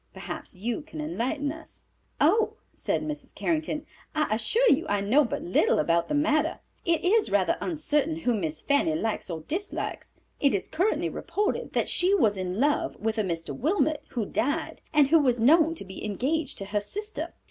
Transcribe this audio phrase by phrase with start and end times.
[0.15, 1.83] Perhaps you can enlighten us."
[2.19, 3.35] "Oh," said Mrs.
[3.35, 3.85] Carrington,
[4.15, 6.59] "I assure you I know but little about the matter.
[6.83, 10.15] It is rather uncertain whom Miss Fanny likes or dislikes.
[10.39, 13.55] It is currently reported that she was in love with a Mr.
[13.55, 17.35] Wilmot, who died, and who was known to be engaged to her sister.